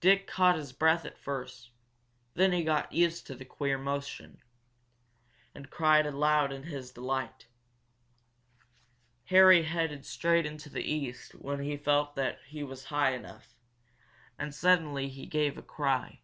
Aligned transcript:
Dick 0.00 0.26
caught 0.26 0.56
his 0.56 0.72
breath 0.72 1.04
at 1.04 1.18
first, 1.18 1.72
then 2.32 2.52
he 2.52 2.64
got 2.64 2.90
used 2.90 3.26
to 3.26 3.34
the 3.34 3.44
queer 3.44 3.76
motion, 3.76 4.40
and 5.54 5.68
cried 5.68 6.06
aloud 6.06 6.52
in 6.54 6.62
his 6.62 6.90
delight. 6.92 7.48
Harry 9.26 9.64
headed 9.64 10.06
straight 10.06 10.46
into 10.46 10.70
the 10.70 10.90
east 10.90 11.34
when 11.34 11.60
he 11.60 11.76
felt 11.76 12.14
that 12.16 12.38
he 12.46 12.62
was 12.62 12.84
high 12.84 13.10
enough. 13.12 13.54
And 14.38 14.54
suddenly 14.54 15.10
he 15.10 15.26
gave 15.26 15.58
a 15.58 15.62
cry. 15.62 16.20